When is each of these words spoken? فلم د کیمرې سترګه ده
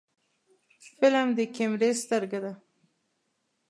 فلم 0.97 1.27
د 1.37 1.39
کیمرې 1.55 1.91
سترګه 2.01 2.39
ده 2.43 2.53